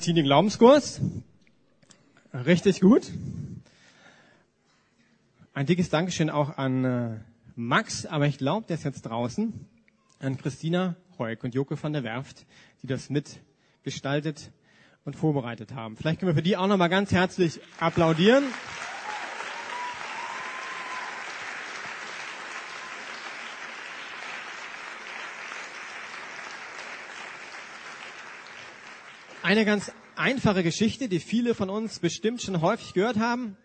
[0.00, 0.98] Teenie Glaubenskurs.
[2.32, 3.10] Richtig gut.
[5.52, 7.18] Ein dickes Dankeschön auch an äh,
[7.54, 9.52] Max, aber ich glaube, der ist jetzt draußen.
[10.18, 12.46] An Christina Heuk und Joko von der Werft,
[12.82, 14.52] die das mitgestaltet
[15.04, 15.96] und vorbereitet haben.
[15.96, 18.44] Vielleicht können wir für die auch nochmal ganz herzlich applaudieren.
[29.50, 33.56] Eine ganz einfache Geschichte, die viele von uns bestimmt schon häufig gehört haben.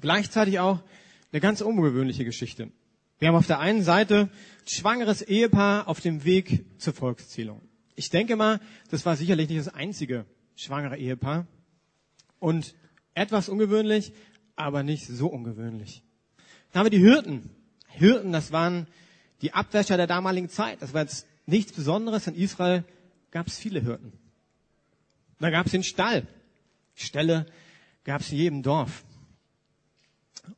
[0.00, 0.80] Gleichzeitig auch
[1.32, 2.70] eine ganz ungewöhnliche Geschichte.
[3.18, 7.62] Wir haben auf der einen Seite ein schwangeres Ehepaar auf dem Weg zur Volkszählung.
[7.96, 8.60] Ich denke mal,
[8.92, 10.24] das war sicherlich nicht das einzige
[10.54, 11.48] schwangere Ehepaar.
[12.38, 12.76] Und
[13.14, 14.12] etwas ungewöhnlich,
[14.54, 16.04] aber nicht so ungewöhnlich.
[16.70, 17.50] Dann haben wir die Hirten.
[17.88, 18.86] Hirten, das waren
[19.40, 20.80] die Abwäscher der damaligen Zeit.
[20.80, 22.28] Das war jetzt nichts Besonderes.
[22.28, 22.84] In Israel
[23.32, 24.21] gab es viele Hirten.
[25.42, 26.28] Da gab es den Stall.
[26.94, 27.46] Ställe
[28.04, 29.02] gab es in jedem Dorf.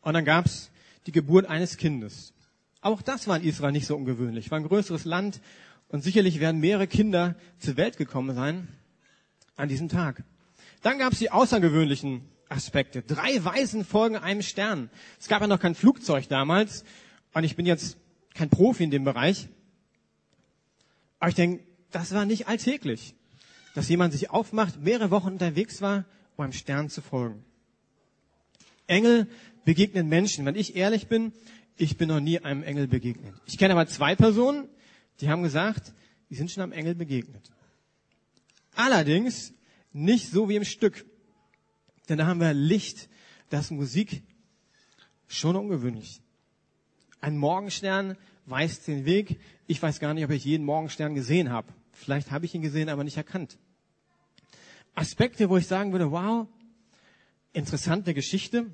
[0.02, 0.70] Und dann gab es
[1.06, 2.34] die Geburt eines Kindes.
[2.82, 4.50] Auch das war in Israel nicht so ungewöhnlich.
[4.50, 5.40] War ein größeres Land
[5.88, 8.68] und sicherlich werden mehrere Kinder zur Welt gekommen sein
[9.56, 10.22] an diesem Tag.
[10.82, 13.00] Dann gab es die außergewöhnlichen Aspekte.
[13.00, 14.90] Drei Weisen folgen einem Stern.
[15.18, 16.84] Es gab ja noch kein Flugzeug damals
[17.32, 17.96] und ich bin jetzt
[18.34, 19.48] kein Profi in dem Bereich.
[21.20, 23.14] Aber ich denke, das war nicht alltäglich
[23.75, 26.05] dass jemand sich aufmacht, mehrere Wochen unterwegs war,
[26.36, 27.44] um einem Stern zu folgen.
[28.86, 29.28] Engel
[29.64, 30.44] begegnen Menschen.
[30.47, 31.33] Wenn ich ehrlich bin,
[31.77, 33.34] ich bin noch nie einem Engel begegnet.
[33.47, 34.69] Ich kenne aber zwei Personen,
[35.20, 35.92] die haben gesagt,
[36.30, 37.50] die sind schon einem Engel begegnet.
[38.75, 39.52] Allerdings
[39.92, 41.05] nicht so wie im Stück.
[42.08, 43.08] Denn da haben wir Licht,
[43.48, 44.22] das Musik,
[45.27, 46.20] schon ungewöhnlich.
[47.20, 49.41] Ein Morgenstern weist den Weg.
[49.67, 51.72] Ich weiß gar nicht, ob ich jeden Morgenstern gesehen habe.
[51.94, 53.58] Vielleicht habe ich ihn gesehen, aber nicht erkannt.
[54.94, 56.46] Aspekte, wo ich sagen würde, wow,
[57.52, 58.66] interessante Geschichte.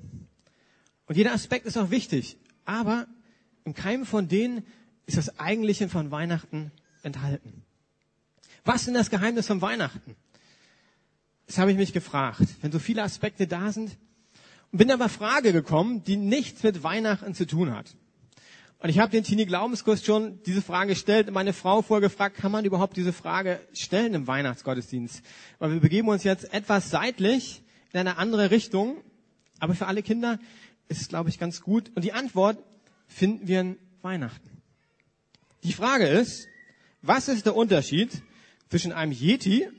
[1.05, 2.37] Und jeder Aspekt ist auch wichtig.
[2.65, 3.07] Aber
[3.63, 4.65] in keinem von denen
[5.05, 6.71] ist das Eigentliche von Weihnachten
[7.03, 7.63] enthalten.
[8.63, 10.15] Was denn das Geheimnis von Weihnachten?
[11.47, 12.47] Das habe ich mich gefragt.
[12.61, 13.97] Wenn so viele Aspekte da sind.
[14.71, 17.95] Und bin aber Frage gekommen, die nichts mit Weihnachten zu tun hat.
[18.81, 22.37] Und ich habe den Teenie Glaubenskurs schon diese Frage gestellt und meine Frau vorher gefragt,
[22.37, 25.21] kann man überhaupt diese Frage stellen im Weihnachtsgottesdienst?
[25.59, 27.61] Weil wir begeben uns jetzt etwas seitlich
[27.93, 28.97] in eine andere Richtung.
[29.59, 30.39] Aber für alle Kinder
[30.87, 31.91] ist es, glaube ich, ganz gut.
[31.93, 32.57] Und die Antwort
[33.07, 34.49] finden wir in Weihnachten.
[35.63, 36.47] Die Frage ist,
[37.03, 38.23] was ist der Unterschied
[38.69, 39.69] zwischen einem Yeti,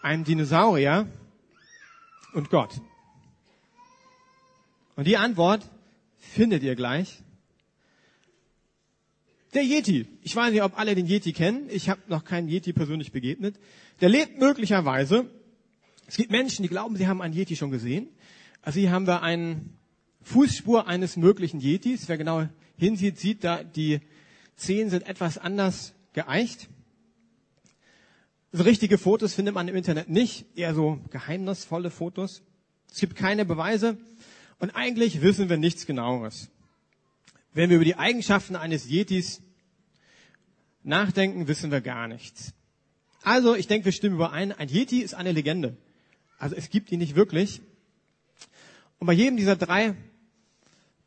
[0.00, 1.08] einem Dinosaurier
[2.34, 2.80] und Gott?
[4.94, 5.68] Und die Antwort
[6.18, 7.24] findet ihr gleich
[9.54, 10.06] der Yeti.
[10.22, 11.68] Ich weiß nicht, ob alle den Yeti kennen.
[11.70, 13.58] Ich habe noch keinen Yeti persönlich begegnet.
[14.00, 15.30] Der lebt möglicherweise.
[16.06, 18.08] Es gibt Menschen, die glauben, sie haben einen Yeti schon gesehen.
[18.62, 19.60] Also hier haben wir eine
[20.22, 22.08] Fußspur eines möglichen Yetis.
[22.08, 24.00] Wer genau hinsieht, sieht da, die
[24.56, 26.68] Zehen sind etwas anders geeicht.
[28.52, 32.42] So richtige Fotos findet man im Internet nicht, eher so geheimnisvolle Fotos.
[32.90, 33.98] Es gibt keine Beweise
[34.60, 36.50] und eigentlich wissen wir nichts genaueres.
[37.52, 39.42] Wenn wir über die Eigenschaften eines Yetis
[40.84, 42.52] nachdenken, wissen wir gar nichts.
[43.22, 44.52] Also, ich denke, wir stimmen überein.
[44.52, 45.76] Ein Yeti ist eine Legende.
[46.38, 47.62] Also, es gibt ihn nicht wirklich.
[48.98, 49.94] Und bei jedem dieser drei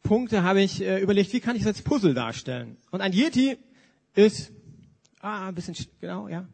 [0.04, 2.78] Punkte habe ich äh, überlegt, wie kann ich es als Puzzle darstellen?
[2.92, 3.58] Und ein Yeti
[4.16, 4.52] ist,
[5.20, 6.48] ah, ein bisschen, genau, ja,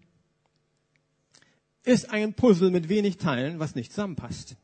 [1.83, 4.55] ist ein Puzzle mit wenig Teilen, was nicht zusammenpasst.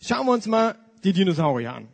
[0.00, 1.88] Schauen wir uns mal die Dinosaurier an.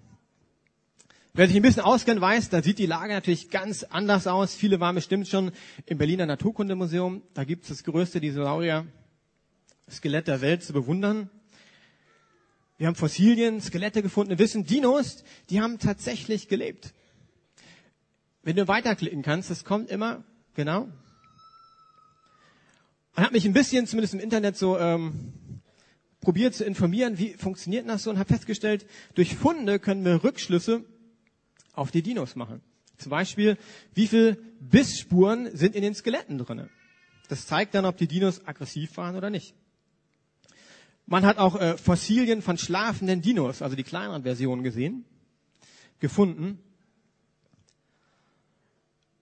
[1.35, 4.55] Wer sich ein bisschen auskennt, weiß, da sieht die Lage natürlich ganz anders aus.
[4.55, 5.53] Viele waren bestimmt schon
[5.87, 7.23] im Berliner Naturkundemuseum.
[7.35, 11.31] Da gibt es das größte Dinosaurier-Skelett der Welt zu bewundern.
[12.79, 14.31] Wir haben Fossilien, Skelette gefunden.
[14.31, 16.95] Wir wissen, Dinos, die haben tatsächlich gelebt.
[18.43, 20.25] Wenn du weiterklicken kannst, das kommt immer,
[20.55, 20.89] genau.
[23.17, 25.33] Und habe mich ein bisschen, zumindest im Internet, so ähm,
[26.21, 30.85] probiert zu informieren, wie funktioniert das so und habe festgestellt, durch Funde können wir Rückschlüsse
[31.79, 32.61] auf die Dinos machen.
[32.99, 33.57] Zum Beispiel,
[33.95, 36.69] wie viel Bissspuren sind in den Skeletten drinne.
[37.29, 39.55] Das zeigt dann, ob die Dinos aggressiv waren oder nicht.
[41.07, 45.05] Man hat auch äh, Fossilien von schlafenden Dinos, also die kleineren Versionen gesehen,
[46.01, 46.59] gefunden.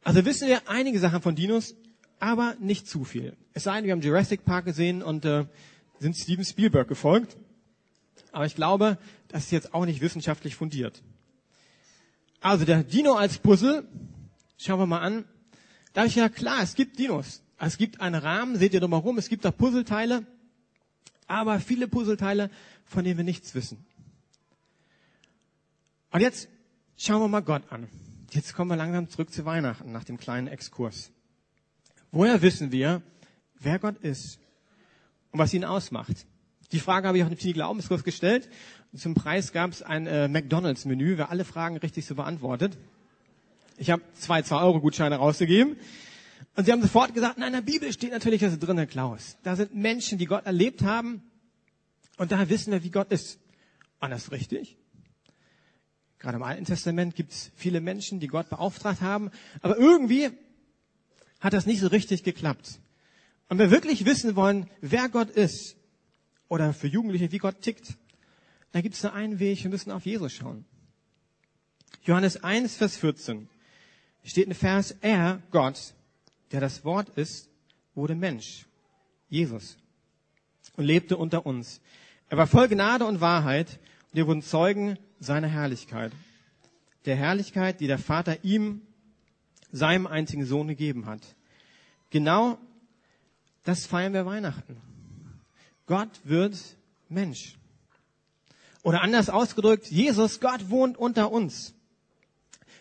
[0.02, 1.76] Also wissen wir einige Sachen von Dinos,
[2.18, 3.36] aber nicht zu viel.
[3.52, 5.44] Es sei denn, wir haben Jurassic Park gesehen und äh,
[6.00, 7.36] sind Steven Spielberg gefolgt.
[8.32, 8.98] Aber ich glaube,
[9.28, 11.02] das ist jetzt auch nicht wissenschaftlich fundiert.
[12.46, 13.88] Also der Dino als Puzzle,
[14.56, 15.24] schauen wir mal an.
[15.94, 17.42] Da ich ja klar, es gibt Dinos.
[17.58, 20.24] Es gibt einen Rahmen, seht ihr drumherum, es gibt da Puzzleteile,
[21.26, 22.48] aber viele Puzzleteile,
[22.84, 23.84] von denen wir nichts wissen.
[26.12, 26.48] Und jetzt
[26.96, 27.88] schauen wir mal Gott an.
[28.30, 31.10] Jetzt kommen wir langsam zurück zu Weihnachten nach dem kleinen Exkurs.
[32.12, 33.02] Woher wissen wir,
[33.58, 34.38] wer Gott ist
[35.32, 36.26] und was ihn ausmacht?
[36.70, 38.48] Die Frage habe ich auch dem Glaubenskurs gestellt.
[38.96, 42.78] Zum Preis gab es ein äh, McDonalds-Menü, wer alle Fragen richtig so beantwortet.
[43.76, 45.76] Ich habe zwei 2-Euro-Gutscheine rausgegeben.
[46.54, 49.36] Und sie haben sofort gesagt, nein, in der Bibel steht natürlich das drin, Herr Klaus.
[49.42, 51.22] Da sind Menschen, die Gott erlebt haben.
[52.16, 53.38] Und daher wissen wir, wie Gott ist.
[54.00, 54.78] Und das richtig.
[56.18, 59.30] Gerade im Alten Testament gibt es viele Menschen, die Gott beauftragt haben.
[59.60, 60.30] Aber irgendwie
[61.40, 62.80] hat das nicht so richtig geklappt.
[63.48, 65.76] Und wir wirklich wissen wollen, wer Gott ist,
[66.48, 67.96] oder für Jugendliche, wie Gott tickt,
[68.72, 70.64] dann gibt es nur einen Weg, wir müssen auf Jesus schauen.
[72.02, 73.48] Johannes 1, Vers 14
[74.24, 75.94] steht ein Vers, er, Gott,
[76.52, 77.48] der das Wort ist,
[77.94, 78.66] wurde Mensch,
[79.28, 79.76] Jesus,
[80.76, 81.80] und lebte unter uns.
[82.28, 83.78] Er war voll Gnade und Wahrheit
[84.10, 86.12] und wir wurden Zeugen seiner Herrlichkeit.
[87.04, 88.82] Der Herrlichkeit, die der Vater ihm,
[89.72, 91.22] seinem einzigen Sohn gegeben hat.
[92.10, 92.58] Genau
[93.64, 94.80] das feiern wir Weihnachten.
[95.86, 96.56] Gott wird
[97.08, 97.56] Mensch.
[98.86, 101.74] Oder anders ausgedrückt, Jesus, Gott wohnt unter uns.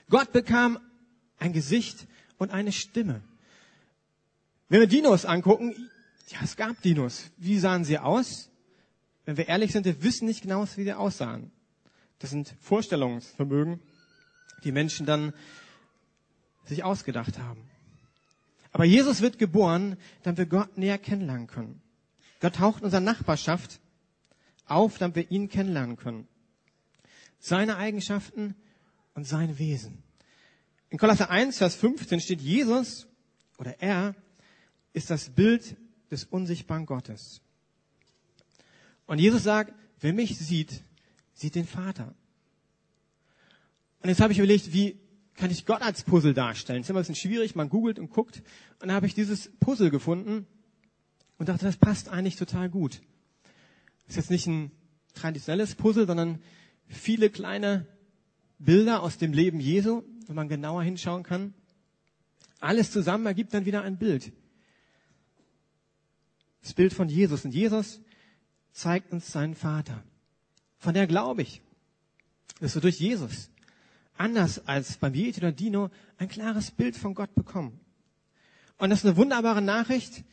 [0.08, 0.78] Gott bekam
[1.40, 2.06] ein Gesicht
[2.38, 3.22] und eine Stimme.
[4.70, 5.90] Wenn wir Dinos angucken,
[6.28, 7.32] ja, es gab Dinos.
[7.38, 8.52] Wie sahen sie aus?
[9.26, 11.52] Wenn wir ehrlich sind, wir wissen nicht genau, wie sie aussahen.
[12.20, 13.80] Das sind Vorstellungsvermögen,
[14.64, 15.34] die Menschen dann
[16.66, 17.68] sich ausgedacht haben.
[18.72, 21.82] Aber Jesus wird geboren, damit wir Gott näher kennenlernen können.
[22.42, 23.80] Gott taucht in unserer Nachbarschaft
[24.66, 26.28] auf, damit wir ihn kennenlernen können.
[27.40, 28.56] Seine Eigenschaften
[29.14, 30.04] und sein Wesen.
[30.90, 33.08] In Kolosser 1, Vers 15 steht Jesus
[33.58, 34.16] oder er
[34.94, 35.76] ist das Bild
[36.12, 37.42] des unsichtbaren Gottes.
[39.06, 40.84] Und Jesus sagt, wer mich sieht,
[41.34, 42.16] sieht den Vater.
[44.02, 45.00] Und jetzt habe ich überlegt, wie
[45.36, 46.80] kann ich Gott als Puzzle darstellen?
[46.80, 48.42] Das ist immer ein bisschen schwierig, man googelt und guckt.
[48.80, 50.48] Und da habe ich dieses Puzzle gefunden
[51.38, 53.02] und dachte, das passt eigentlich total gut.
[54.08, 54.72] Ist jetzt nicht ein
[55.14, 56.40] traditionelles Puzzle, sondern
[56.88, 57.88] viele kleine
[58.60, 61.54] Bilder aus dem Leben Jesu, wenn man genauer hinschauen kann.
[62.60, 64.32] Alles zusammen ergibt dann wieder ein Bild.
[66.62, 67.46] Das Bild von Jesus.
[67.46, 68.02] Und Jesus
[68.72, 70.04] zeigt uns seinen Vater.
[70.78, 71.62] Von der glaube ich,
[72.60, 73.50] dass wir durch Jesus,
[74.18, 77.80] anders als beim Yeti oder Dino, ein klares Bild von Gott bekommen.
[78.78, 80.24] Und das ist eine wunderbare Nachricht,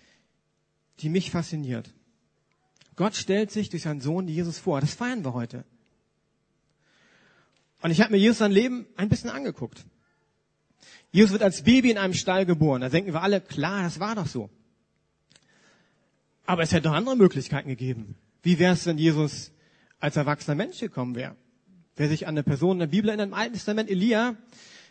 [1.01, 1.93] die mich fasziniert.
[2.97, 4.81] Gott stellt sich durch seinen Sohn Jesus vor.
[4.81, 5.65] Das feiern wir heute.
[7.81, 9.85] Und ich habe mir Jesus sein Leben ein bisschen angeguckt.
[11.11, 12.81] Jesus wird als Baby in einem Stall geboren.
[12.81, 14.51] Da denken wir alle, klar, das war doch so.
[16.47, 18.17] Aber es hätte doch andere Möglichkeiten gegeben.
[18.43, 19.53] Wie wäre es, wenn Jesus
[20.01, 21.37] als erwachsener Mensch gekommen wäre?
[21.97, 24.37] Wer sich an eine Person in der Bibel erinnert, im Alten Testament, Elia,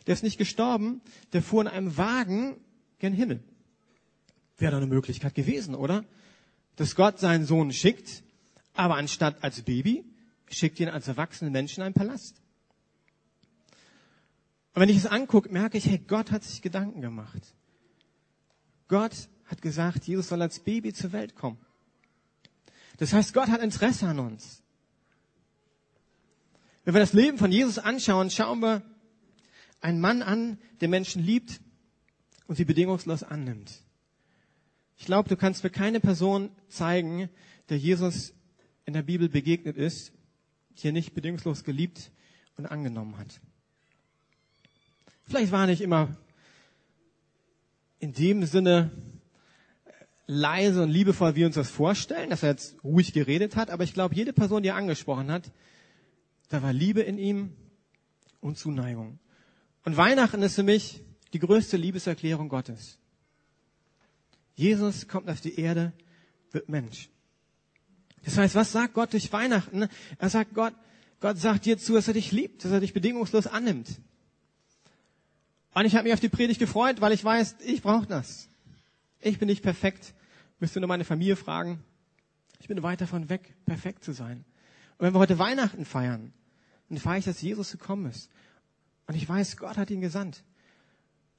[0.05, 1.01] der ist nicht gestorben,
[1.33, 2.57] der fuhr in einem Wagen
[2.99, 3.41] gen Himmel.
[4.57, 6.05] Wäre doch eine Möglichkeit gewesen, oder?
[6.81, 8.23] Dass Gott seinen Sohn schickt,
[8.73, 10.03] aber anstatt als Baby,
[10.49, 12.41] schickt ihn als erwachsenen Menschen in einen Palast.
[14.73, 17.53] Und wenn ich es angucke, merke ich, hey, Gott hat sich Gedanken gemacht.
[18.87, 21.59] Gott hat gesagt, Jesus soll als Baby zur Welt kommen.
[22.97, 24.63] Das heißt, Gott hat Interesse an uns.
[26.83, 28.81] Wenn wir das Leben von Jesus anschauen, schauen wir
[29.81, 31.61] einen Mann an, der Menschen liebt
[32.47, 33.83] und sie bedingungslos annimmt.
[35.01, 37.27] Ich glaube, du kannst mir keine Person zeigen,
[37.69, 38.35] der Jesus
[38.85, 40.13] in der Bibel begegnet ist,
[40.77, 42.11] die er nicht bedingungslos geliebt
[42.55, 43.41] und angenommen hat.
[45.23, 46.15] Vielleicht war er nicht immer
[47.97, 48.91] in dem Sinne
[50.27, 53.83] leise und liebevoll, wie wir uns das vorstellen, dass er jetzt ruhig geredet hat, aber
[53.83, 55.51] ich glaube, jede Person, die er angesprochen hat,
[56.49, 57.55] da war Liebe in ihm
[58.39, 59.17] und Zuneigung.
[59.83, 61.03] Und Weihnachten ist für mich
[61.33, 63.00] die größte Liebeserklärung Gottes.
[64.61, 65.91] Jesus kommt auf die Erde,
[66.51, 67.09] wird Mensch.
[68.23, 69.87] Das heißt, was sagt Gott durch Weihnachten?
[70.19, 70.75] Er sagt Gott,
[71.19, 73.89] Gott sagt dir zu, dass er dich liebt, dass er dich bedingungslos annimmt.
[75.73, 78.49] Und ich habe mich auf die Predigt gefreut, weil ich weiß, ich brauche das.
[79.19, 80.13] Ich bin nicht perfekt.
[80.59, 81.83] Müsste nur meine Familie fragen.
[82.59, 84.45] Ich bin weit davon weg, perfekt zu sein.
[84.99, 86.33] Und wenn wir heute Weihnachten feiern,
[86.87, 88.29] dann feiere ich, dass Jesus gekommen ist.
[89.07, 90.43] Und ich weiß, Gott hat ihn gesandt.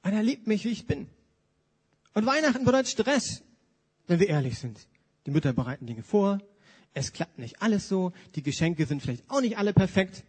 [0.01, 1.07] Und er liebt mich, wie ich bin.
[2.13, 3.43] Und Weihnachten bedeutet Stress,
[4.07, 4.87] wenn wir ehrlich sind.
[5.25, 6.39] Die Mütter bereiten Dinge vor.
[6.93, 8.13] Es klappt nicht alles so.
[8.35, 10.23] Die Geschenke sind vielleicht auch nicht alle perfekt.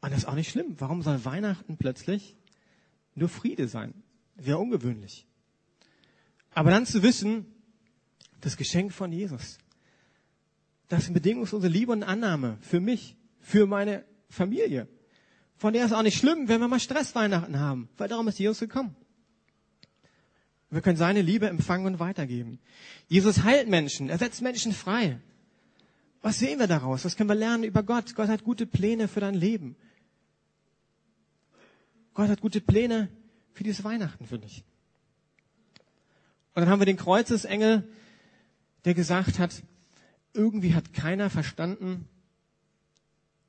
[0.00, 0.76] Und das ist auch nicht schlimm.
[0.78, 2.36] Warum soll Weihnachten plötzlich
[3.14, 4.02] nur Friede sein?
[4.36, 5.26] Wäre ungewöhnlich.
[6.54, 7.46] Aber dann zu wissen,
[8.40, 9.58] das Geschenk von Jesus,
[10.88, 14.88] das bedingungslose Liebe und Annahme für mich, für meine Familie.
[15.56, 18.60] Von der ist auch nicht schlimm, wenn wir mal Stressweihnachten haben, weil darum ist Jesus
[18.60, 18.96] gekommen.
[20.70, 22.60] Wir können seine Liebe empfangen und weitergeben.
[23.08, 25.18] Jesus heilt Menschen, er setzt Menschen frei.
[26.22, 27.04] Was sehen wir daraus?
[27.04, 28.14] Was können wir lernen über Gott?
[28.14, 29.74] Gott hat gute Pläne für dein Leben.
[32.14, 33.08] Gott hat gute Pläne
[33.52, 34.64] für dieses Weihnachten für dich.
[36.54, 37.88] Und dann haben wir den Kreuzesengel,
[38.84, 39.62] der gesagt hat,
[40.34, 42.08] irgendwie hat keiner verstanden,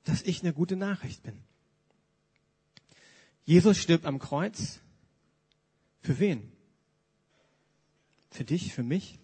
[0.04, 1.38] dass ich eine gute Nachricht bin.
[3.44, 4.80] Jesus stirbt am Kreuz.
[6.02, 6.51] Für wen?
[8.32, 9.20] Für dich, für mich?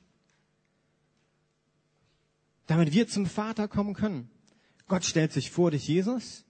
[2.68, 4.30] Damit wir zum Vater kommen können.
[4.88, 6.46] Gott stellt sich vor durch Jesus,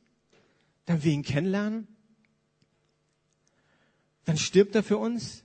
[0.85, 1.87] damit wir ihn kennenlernen.
[4.25, 5.43] Dann stirbt er für uns,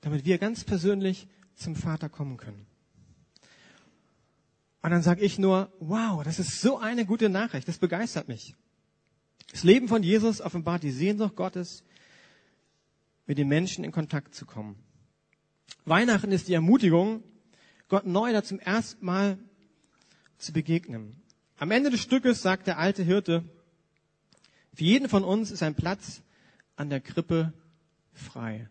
[0.00, 2.66] damit wir ganz persönlich zum Vater kommen können.
[4.82, 8.56] Und dann sage ich nur, wow, das ist so eine gute Nachricht, das begeistert mich.
[9.52, 11.84] Das Leben von Jesus offenbart die Sehnsucht Gottes,
[13.26, 14.76] mit den Menschen in Kontakt zu kommen.
[15.84, 17.22] Weihnachten ist die Ermutigung,
[17.88, 19.38] Gott neu da zum ersten Mal
[20.38, 21.20] zu begegnen.
[21.58, 23.44] Am Ende des Stückes sagt der alte Hirte,
[24.74, 26.22] für jeden von uns ist ein Platz
[26.76, 27.52] an der Krippe
[28.12, 28.68] frei.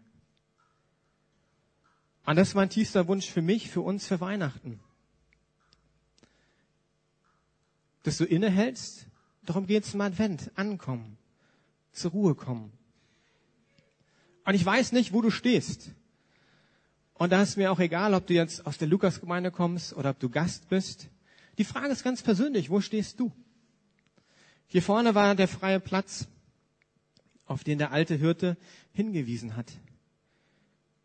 [2.25, 4.79] Und das ist mein tiefster Wunsch für mich, für uns, für Weihnachten.
[8.03, 9.05] Dass du innehältst,
[9.43, 11.17] darum geht es im Advent, ankommen,
[11.91, 12.71] zur Ruhe kommen.
[14.45, 15.91] Und ich weiß nicht, wo du stehst.
[17.21, 20.19] Und da ist mir auch egal, ob du jetzt aus der Lukasgemeinde kommst oder ob
[20.19, 21.07] du Gast bist.
[21.59, 23.31] Die Frage ist ganz persönlich, wo stehst du?
[24.65, 26.27] Hier vorne war der freie Platz,
[27.45, 28.57] auf den der alte Hirte
[28.91, 29.71] hingewiesen hat.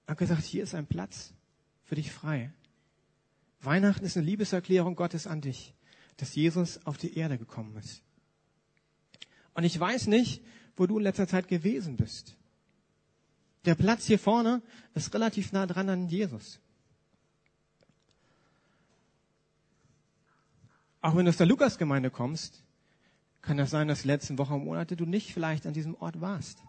[0.06, 1.34] Er hat gesagt, hier ist ein Platz
[1.84, 2.50] für dich frei.
[3.60, 5.74] Weihnachten ist eine Liebeserklärung Gottes an dich,
[6.16, 8.00] dass Jesus auf die Erde gekommen ist.
[9.52, 10.42] Und ich weiß nicht,
[10.78, 12.38] wo du in letzter Zeit gewesen bist.
[13.66, 14.62] Der Platz hier vorne
[14.94, 16.60] ist relativ nah dran an Jesus.
[21.02, 22.62] Auch wenn du aus der Lukasgemeinde kommst,
[23.42, 26.62] kann das sein, dass letzten Wochen und Monate du nicht vielleicht an diesem Ort warst.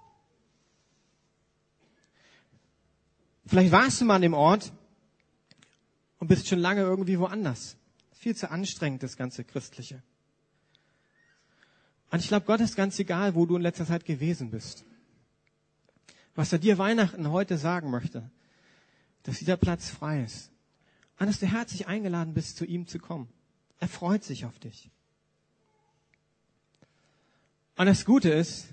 [3.46, 4.74] Vielleicht warst du mal an dem Ort
[6.20, 7.78] und bist schon lange irgendwie woanders.
[8.12, 10.02] Viel zu anstrengend, das ganze Christliche.
[12.10, 14.87] Und ich glaube, Gott ist ganz egal, wo du in letzter Zeit gewesen bist.
[16.38, 18.30] Was er dir Weihnachten heute sagen möchte,
[19.24, 20.52] dass dieser Platz frei ist.
[21.18, 23.28] Und dass du herzlich eingeladen bist, zu ihm zu kommen.
[23.80, 24.92] Er freut sich auf dich.
[27.76, 28.68] Und das Gute ist,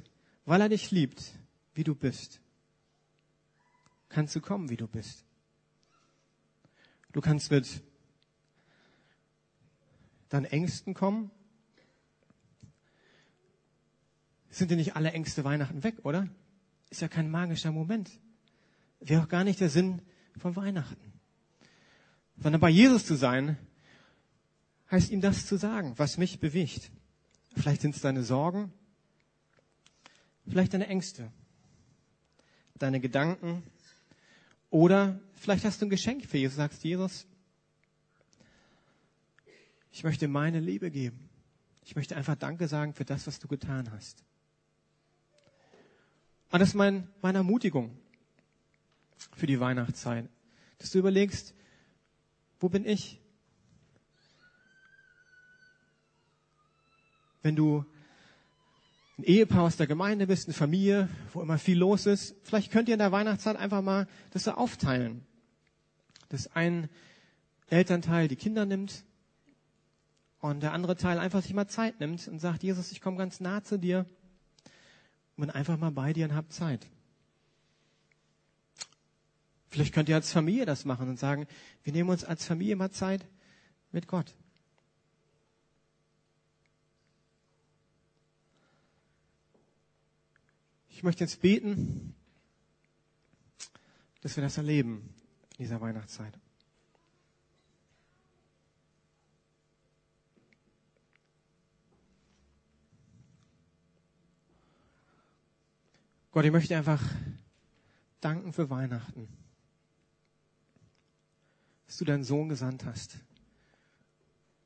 [0.45, 1.33] weil er dich liebt,
[1.73, 2.39] wie du bist,
[4.11, 5.25] kannst du kommen, wie du bist.
[7.13, 7.83] Du kannst mit
[10.29, 11.31] deinen Ängsten kommen.
[14.51, 16.29] Sind dir nicht alle Ängste Weihnachten weg, oder?
[16.95, 18.09] Ist ja kein magischer Moment.
[19.01, 20.01] Wäre auch gar nicht der Sinn
[20.39, 21.13] von Weihnachten.
[22.37, 23.59] Sondern bei Jesus zu sein,
[24.93, 26.93] heißt ihm das zu sagen, was mich bewegt.
[27.57, 28.73] Vielleicht sind es deine Sorgen,
[30.47, 31.33] vielleicht deine Ängste,
[32.79, 33.65] deine Gedanken,
[34.71, 37.27] oder vielleicht hast du ein Geschenk für Jesus, sagst Jesus,
[39.91, 41.29] ich möchte meine Liebe geben.
[41.85, 44.23] Ich möchte einfach Danke sagen für das, was du getan hast.
[46.55, 47.99] Und das ist mein, meine Ermutigung
[49.35, 50.29] für die Weihnachtszeit,
[50.79, 51.53] dass du überlegst,
[52.61, 53.21] wo bin ich?
[57.43, 57.85] Wenn du
[59.19, 62.89] ein Ehepaar aus der Gemeinde bist, eine Familie, wo immer viel los ist, vielleicht könnt
[62.89, 65.27] ihr in der Weihnachtszeit einfach mal das so aufteilen.
[66.29, 66.89] Dass ein
[67.67, 69.05] Elternteil die Kinder nimmt
[70.39, 73.41] und der andere Teil einfach sich mal Zeit nimmt und sagt, Jesus, ich komme ganz
[73.41, 74.07] nah zu dir
[75.37, 76.87] und einfach mal bei dir und hab Zeit.
[79.71, 81.49] Vielleicht könnt ihr als Familie das machen und sagen,
[81.83, 83.27] wir nehmen uns als Familie mal Zeit
[83.91, 84.33] mit Gott.
[90.91, 92.15] Ich möchte jetzt beten,
[94.21, 95.13] dass wir das erleben
[95.59, 96.39] in dieser Weihnachtszeit.
[106.35, 107.01] Gott, ich möchte einfach
[108.21, 109.29] danken für Weihnachten,
[111.87, 113.21] dass du deinen Sohn gesandt hast,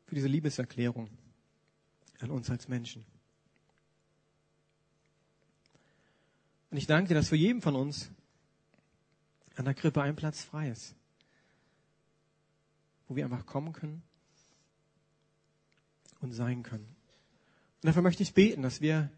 [0.06, 1.10] für diese Liebeserklärung
[2.20, 3.04] an uns als Menschen.
[6.70, 8.10] Und ich danke dir, dass für jeden von uns
[9.56, 10.94] an der Krippe ein Platz frei ist,
[13.08, 14.02] wo wir einfach kommen können
[16.20, 16.96] und sein können.
[17.82, 19.10] Und dafür möchte ich beten, dass wir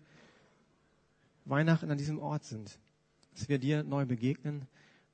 [1.44, 2.78] Weihnachten an diesem Ort sind,
[3.34, 4.66] dass wir dir neu begegnen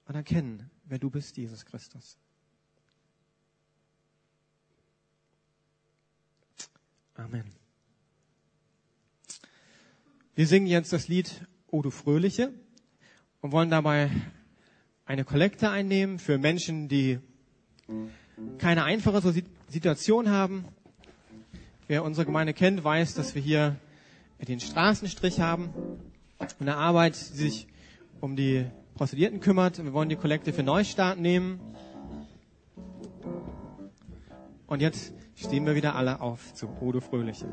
[0.07, 2.19] und erkennen, wer du bist, Jesus Christus.
[7.15, 7.45] Amen.
[10.35, 12.53] Wir singen jetzt das Lied O du Fröhliche
[13.41, 14.11] und wollen dabei
[15.07, 17.21] eine Kollekte einnehmen für Menschen, die
[18.59, 19.23] keine einfache
[19.69, 20.67] Situation haben.
[21.89, 23.77] Wer unsere Gemeinde kennt, weiß, dass wir hier
[24.47, 25.73] den Straßenstrich haben
[26.61, 27.67] eine Arbeit, die sich
[28.21, 29.83] um die Prostituierten kümmert.
[29.83, 31.61] Wir wollen die Kollekte für Neustart nehmen.
[34.67, 37.47] Und jetzt stehen wir wieder alle auf zu Odo Fröhliche.